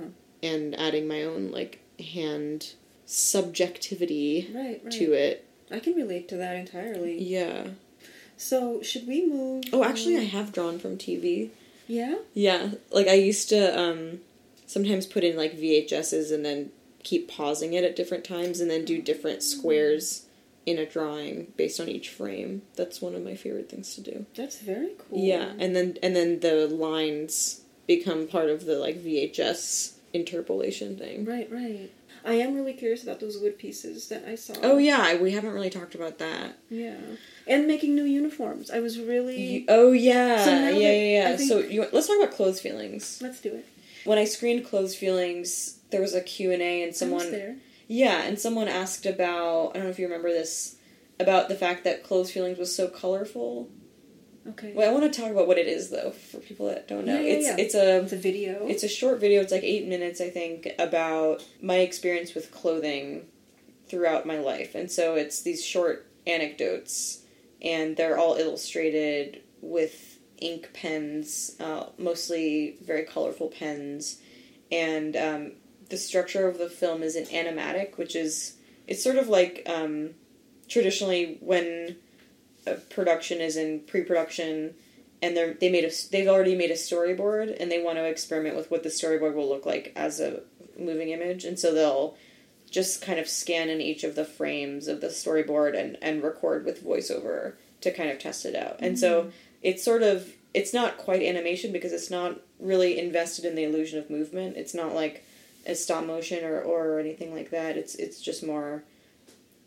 [0.43, 2.75] and adding my own like hand
[3.07, 4.93] subjectivity Right, right.
[4.93, 5.45] to it.
[5.71, 7.23] I can relate to that entirely.
[7.23, 7.69] Yeah.
[8.37, 9.65] So, should we move?
[9.73, 11.51] Oh, actually, I have drawn from TV.
[11.87, 12.17] Yeah?
[12.35, 14.21] Yeah, like I used to um,
[14.67, 16.71] sometimes put in like VHSs and then
[17.03, 20.24] keep pausing it at different times and then do different squares
[20.67, 22.63] in a drawing based on each frame.
[22.77, 24.27] That's one of my favorite things to do.
[24.35, 25.19] That's very cool.
[25.19, 31.25] Yeah, and then and then the lines become part of the like VHS interpolation thing.
[31.25, 31.91] Right, right.
[32.27, 34.55] I am really curious about those wood pieces that I saw.
[34.63, 36.59] Oh yeah, we haven't really talked about that.
[36.71, 36.97] Yeah.
[37.47, 38.71] And making new uniforms.
[38.71, 39.43] I was really.
[39.43, 41.37] You- oh yeah, So yeah, yeah, yeah.
[41.37, 43.19] Think- So you, let's talk about clothes feelings.
[43.21, 43.67] Let's do it.
[44.07, 47.61] When I screened clothes feelings, there was a Q and A, and someone.
[47.89, 50.77] Yeah, and someone asked about I don't know if you remember this
[51.21, 53.71] about the fact that clothes feelings was so colorful.
[54.47, 54.75] Okay.
[54.75, 57.15] Well, I want to talk about what it is though for people that don't know.
[57.15, 57.57] Yeah, yeah, it's yeah.
[57.59, 58.67] it's a It's a video.
[58.67, 59.41] it's a short video.
[59.41, 63.27] It's like eight minutes, I think, about my experience with clothing
[63.89, 64.75] throughout my life.
[64.75, 67.23] And so it's these short anecdotes,
[67.63, 74.21] and they're all illustrated with ink pens, uh, mostly very colorful pens.
[74.71, 75.53] And um,
[75.95, 78.57] the structure of the film is an animatic, which is
[78.89, 80.11] it's sort of like um,
[80.69, 81.97] traditionally when
[82.67, 84.75] a production is in pre-production
[85.23, 88.57] and they're they made a they've already made a storyboard and they want to experiment
[88.57, 90.41] with what the storyboard will look like as a
[90.77, 91.45] moving image.
[91.45, 92.17] And so they'll
[92.69, 96.65] just kind of scan in each of the frames of the storyboard and and record
[96.65, 97.53] with voiceover
[97.83, 98.77] to kind of test it out.
[98.81, 99.31] And so
[99.63, 104.01] it's sort of it's not quite animation because it's not really invested in the illusion
[104.01, 104.57] of movement.
[104.57, 105.25] It's not like
[105.67, 107.77] a stop motion or or anything like that.
[107.77, 108.83] It's it's just more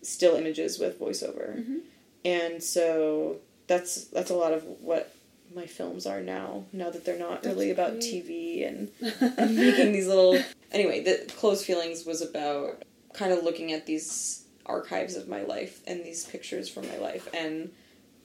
[0.01, 1.57] still images with voiceover.
[1.57, 1.79] Mhm.
[2.25, 5.13] and so that's that's a lot of what
[5.55, 8.89] my films are now now that they're not That's really about tv and,
[9.38, 10.38] and making these little
[10.71, 12.83] anyway the clothes feelings was about
[13.13, 17.27] kind of looking at these archives of my life and these pictures from my life
[17.33, 17.71] and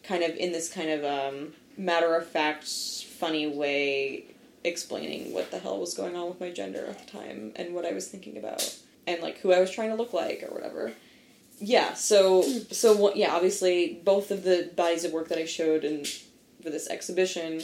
[0.02, 2.66] kind of in this kind of um, matter of fact
[3.18, 4.24] funny way
[4.64, 7.84] explaining what the hell was going on with my gender at the time and what
[7.84, 10.92] i was thinking about and like who i was trying to look like or whatever.
[11.58, 16.04] Yeah so so yeah obviously both of the bodies of work that i showed in
[16.62, 17.62] for this exhibition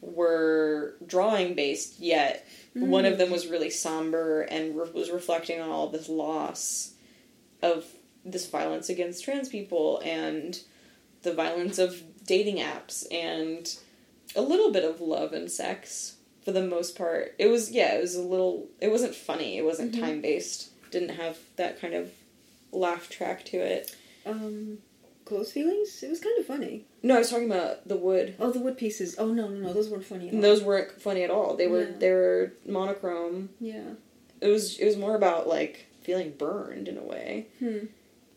[0.00, 5.70] were drawing based yet one of them was really somber and re- was reflecting on
[5.70, 6.94] all this loss
[7.62, 7.84] of
[8.24, 10.60] this violence against trans people and
[11.22, 13.78] the violence of dating apps and
[14.36, 16.13] a little bit of love and sex
[16.44, 19.64] for the most part it was yeah it was a little it wasn't funny it
[19.64, 20.00] wasn't Mhm.
[20.00, 22.10] time based didn't have that kind of
[22.72, 23.94] laugh track to it
[24.26, 24.78] um,
[25.26, 26.02] clothes feelings.
[26.02, 26.84] It was kind of funny.
[27.02, 29.16] no i was talking about the wood Oh, the wood pieces.
[29.18, 30.28] Oh no, no, no, those weren't funny.
[30.28, 30.40] At all.
[30.40, 33.90] those weren't funny at all they were they were monochrome Yeah.
[34.40, 37.86] it was it was more about like feeling burned in a way Hmm.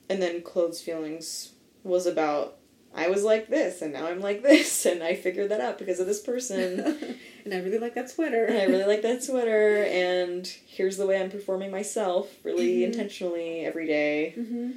[0.09, 1.51] and then clothes feelings
[1.83, 2.57] was about
[2.95, 5.99] i was like this and now i'm like this and i figured that out because
[5.99, 7.17] of this person
[7.51, 8.45] and I really like that sweater.
[8.45, 12.87] and i really like that sweater and here's the way i'm performing myself really Mhm.
[12.87, 14.71] intentionally every day hmm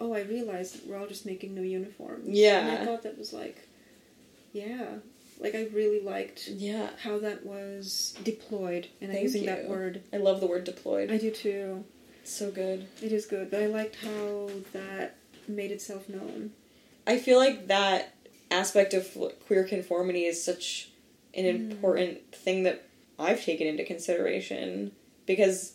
[0.00, 2.26] Oh, I realized we're all just making new uniforms.
[2.28, 2.66] Yeah.
[2.66, 3.68] And I thought that was like,
[4.52, 4.86] yeah,
[5.38, 10.02] like I really liked yeah how that was deployed, and I'm using that word.
[10.12, 11.84] i love the word deployed I do too.
[12.24, 16.50] so good It is good, but I liked how that made itself known.
[17.06, 18.14] i feel like that
[18.50, 20.88] aspect of queer conformity is such
[21.36, 21.70] an Mm.
[21.72, 22.84] important thing that
[23.18, 24.92] i've taken into consideration
[25.26, 25.72] because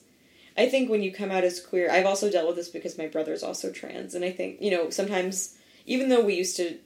[0.57, 3.07] I think when you come out as queer, I've also dealt with this because my
[3.07, 6.77] brother's also trans, and I think you know sometimes even though we used to,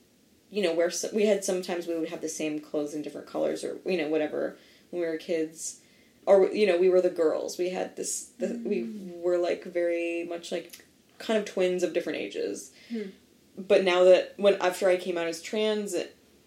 [0.51, 3.63] you know, wear we had sometimes we would have the same clothes in different colors
[3.63, 4.57] or you know whatever
[4.91, 5.79] when we were kids,
[6.27, 7.57] or you know we were the girls.
[7.57, 8.87] We had this the, we
[9.23, 10.85] were like very much like
[11.17, 12.71] kind of twins of different ages.
[12.89, 13.09] Hmm.
[13.57, 15.95] But now that when after I came out as trans,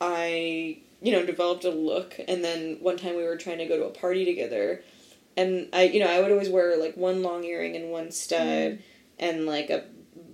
[0.00, 3.76] I you know developed a look, and then one time we were trying to go
[3.76, 4.82] to a party together,
[5.36, 8.38] and I you know I would always wear like one long earring and one stud,
[8.72, 8.80] mm.
[9.18, 9.84] and like a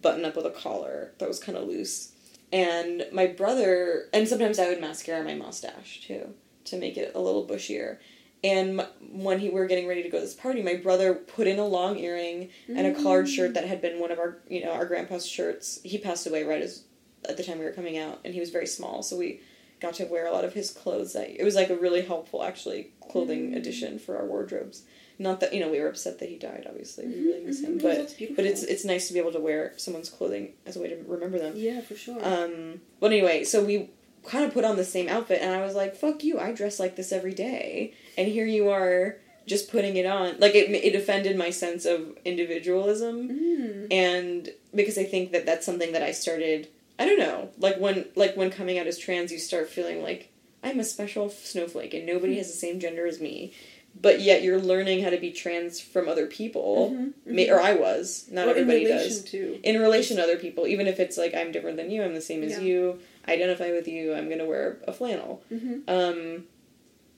[0.00, 2.12] button up with a collar that was kind of loose.
[2.52, 7.20] And my brother, and sometimes I would mascara my mustache too to make it a
[7.20, 7.98] little bushier.
[8.44, 11.46] And when he we were getting ready to go to this party, my brother put
[11.46, 13.54] in a long earring and a collared shirt mm.
[13.54, 15.80] that had been one of our you know our grandpa's shirts.
[15.82, 16.84] He passed away right as
[17.28, 19.40] at the time we were coming out, and he was very small, so we
[19.82, 21.12] got to wear a lot of his clothes.
[21.12, 24.84] That it was like a really helpful actually clothing addition for our wardrobes.
[25.18, 26.66] Not that you know we were upset that he died.
[26.68, 27.82] Obviously, we really miss him, mhm.
[27.82, 28.36] but beautiful.
[28.36, 30.96] but it's it's nice to be able to wear someone's clothing as a way to
[31.06, 31.52] remember them.
[31.56, 32.18] Yeah, for sure.
[32.24, 33.90] Um, but anyway, so we
[34.24, 36.38] kind of put on the same outfit, and I was like, "Fuck you!
[36.38, 39.16] I dress like this every day," and here you are
[39.46, 40.38] just putting it on.
[40.38, 43.92] Like it, it offended my sense of individualism, Mm.
[43.92, 46.68] and because I think that that's something that I started.
[47.02, 50.28] I don't know, like when like when coming out as trans, you start feeling like
[50.62, 53.52] I'm a special snowflake, and nobody has the same gender as me.
[54.00, 57.50] But yet you're learning how to be trans from other people, Mhm, Ma- mhm.
[57.50, 58.26] or I was.
[58.30, 59.58] Not in everybody relation does to.
[59.64, 62.20] in relation to other people, even if it's like I'm different than you, I'm the
[62.20, 62.60] same as Yeah.
[62.60, 65.42] you, I identify with you, I'm gonna wear a flannel.
[65.52, 65.82] Mhm.
[65.88, 66.46] Um,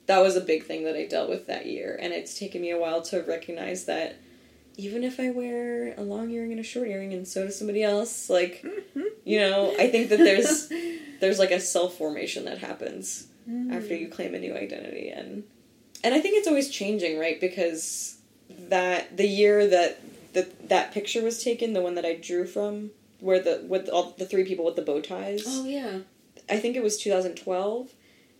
[0.07, 2.71] that was a big thing that I dealt with that year, and it's taken me
[2.71, 4.15] a while to recognize that
[4.77, 7.83] even if I wear a long earring and a short earring, and so does somebody
[7.83, 8.63] else, like
[9.23, 10.69] you know, I think that there's
[11.21, 13.71] there's like a self formation that happens Mm.
[13.77, 15.43] after you claim a new identity, and
[16.03, 17.39] and I think it's always changing, right?
[17.39, 18.17] Because
[18.69, 20.01] that the year that
[20.33, 24.15] that that picture was taken, the one that I drew from, where the with all
[24.17, 25.43] the three people with the bow ties.
[25.45, 25.99] Oh yeah.
[26.49, 27.91] I think it was 2012,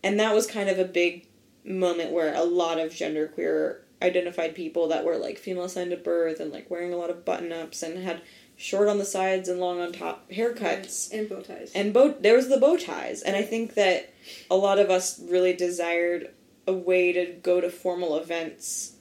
[0.02, 1.28] and that was kind of a big
[1.64, 6.40] moment where a lot of genderqueer identified people that were like female assigned at birth
[6.40, 8.22] and like wearing a lot of button ups and had
[8.56, 11.12] short on the sides and long on top haircuts.
[11.12, 11.72] And bow ties.
[11.74, 13.22] and bow there was the bow ties.
[13.22, 14.12] And i think that
[14.50, 16.32] a lot of us really desired
[16.66, 18.94] a way to go to formal events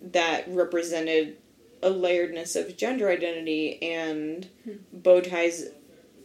[0.00, 1.36] that represented
[1.82, 4.76] a layeredness of gender identity and hmm.
[4.92, 5.66] bow ties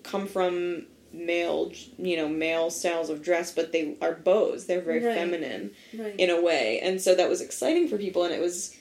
[0.03, 5.03] come from male you know male styles of dress but they are bows they're very
[5.03, 5.15] Right.
[5.15, 6.15] feminine right.
[6.17, 8.75] in a way and so that was exciting for people and it was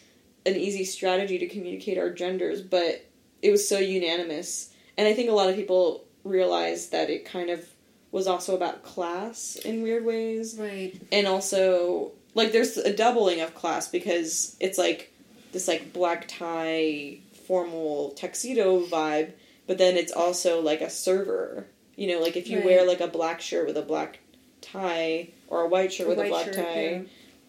[0.46, 3.06] an easy strategy to communicate our genders but
[3.42, 7.48] it was so unanimous and i think a lot of people realized that it kind
[7.50, 7.66] of
[8.10, 11.00] was also about class in weird ways right.
[11.12, 15.12] and also like there's a doubling of class because it's like
[15.52, 19.32] this like black tie formal tuxedo vibe
[19.66, 21.66] but then it's also like a server
[21.98, 22.64] you know like if you Right.
[22.66, 24.20] wear like a black shirt with a black
[24.60, 27.00] tie or a white shirt with a black shirt, tie yeah.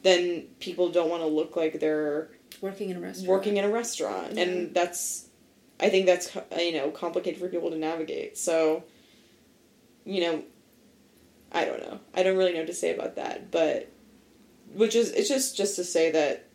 [0.03, 2.29] then people don't want to look like they're
[2.61, 3.29] Working in a restaurant.
[3.29, 4.43] working in a restaurant Yeah.
[4.43, 5.27] and that's
[5.79, 8.83] i think that's you know complicated for people to navigate so
[10.05, 10.43] you know
[11.51, 13.89] i don't know i don't really know what to say about that but
[14.73, 16.45] which is it's just just to say that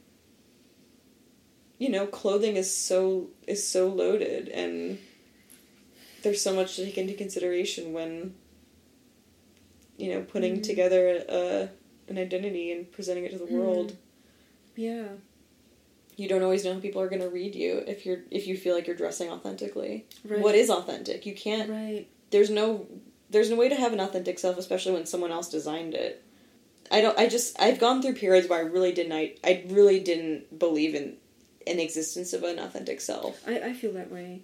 [1.79, 4.99] you know clothing is so is so loaded and
[6.25, 8.35] there's so much to take into consideration when
[9.97, 10.63] you know putting Mhm.
[10.63, 11.69] together a,
[12.09, 13.97] an identity and presenting it to the world
[14.77, 15.05] Yeah.
[16.17, 18.57] you don't always know how people are going to read you if you're if you
[18.57, 20.07] feel like you're dressing authentically.
[20.25, 20.41] Right.
[20.41, 21.27] What is authentic?
[21.27, 21.71] You can't.
[21.71, 22.07] Right.
[22.31, 22.87] There's no
[23.31, 26.23] there's no way to have an authentic self, especially when someone else designed it.
[26.91, 27.19] I don't.
[27.19, 29.13] I just I've gone through periods where I really didn't.
[29.13, 31.17] I, I really didn't believe in
[31.67, 33.43] an existence of an authentic self.
[33.47, 34.43] I, I feel that way.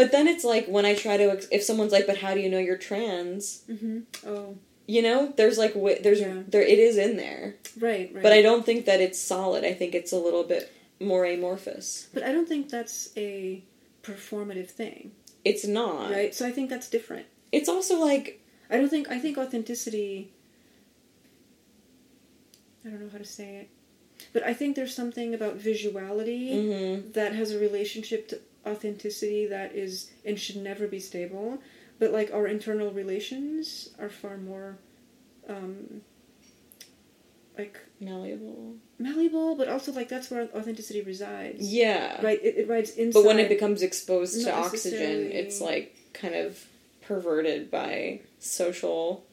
[0.00, 2.40] But then it's like when I try to ex- if someone's like, but how do
[2.40, 3.62] you know you're trans?
[3.68, 3.98] Mm-hmm.
[4.26, 4.56] Oh.
[4.86, 6.42] You know, there's like there's Yeah.
[6.48, 8.10] there it is in there, Right.
[8.14, 8.22] Right.
[8.22, 9.62] but I don't think that it's solid.
[9.62, 12.08] I think it's a little bit more amorphous.
[12.14, 13.62] But I don't think that's a
[14.02, 15.12] performative thing,
[15.44, 16.10] It's not.
[16.10, 16.34] right?
[16.34, 17.26] So I think that's different.
[17.52, 20.32] It's also like I don't think I think authenticity.
[22.86, 23.68] I don't know how to say it,
[24.32, 27.12] but I think there's something about visuality mhm.
[27.12, 31.58] that has a relationship to authenticity that is and should never be stable.
[31.98, 34.78] But like our internal relations are far more,
[35.48, 36.00] um,
[37.58, 38.76] like malleable.
[38.98, 41.60] malleable, but also like that's where authenticity resides.
[41.60, 42.24] Yeah.
[42.24, 42.42] Right.
[42.42, 43.20] It, it rides inside.
[43.20, 46.64] But when it becomes exposed to oxygen, it's like kind of
[47.02, 49.24] perverted by social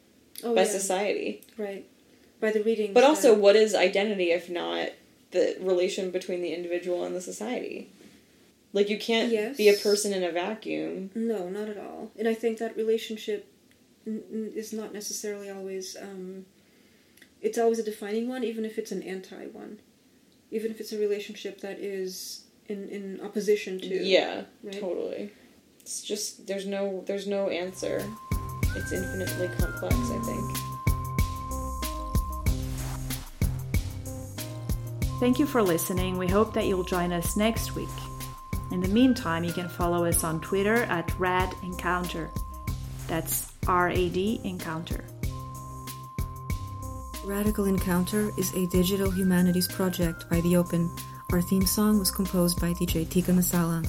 [0.44, 1.42] oh, by yeah, society.
[1.58, 1.86] right
[2.40, 2.94] by the readings.
[2.94, 4.90] But also what is identity if not
[5.32, 7.90] the relation between the individual and the society?
[8.74, 9.58] Like you can't Yes.
[9.58, 11.10] be a person in a vacuum.
[11.16, 12.12] No, not at all.
[12.18, 13.48] And I think that relationship
[14.06, 15.96] n- n- is not necessarily always.
[16.00, 16.46] Um,
[17.42, 19.80] it's always a defining one, even if it's an anti one.
[20.52, 23.88] Even if it's a relationship that is in, in opposition to.
[24.04, 24.80] Yeah, right?
[24.80, 25.32] totally.
[25.82, 28.04] It's just there's no there's no answer.
[28.76, 30.58] It's infinitely complex, I think.
[35.20, 36.18] Thank you for listening.
[36.18, 37.90] We hope that you'll join us next week.
[38.78, 42.30] In the meantime, you can follow us on Twitter at Rad Encounter.
[43.08, 45.04] That's R A D Encounter.
[47.26, 50.96] Radical Encounter is a digital humanities project by The Open.
[51.32, 53.84] Our theme song was composed by DJ Tika Masala.